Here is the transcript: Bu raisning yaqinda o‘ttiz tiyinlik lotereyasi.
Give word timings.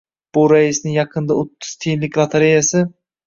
Bu 0.35 0.45
raisning 0.51 0.95
yaqinda 0.95 1.37
o‘ttiz 1.43 1.75
tiyinlik 1.85 2.19
lotereyasi. 2.21 2.83